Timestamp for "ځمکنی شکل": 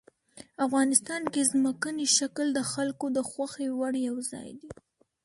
1.51-2.47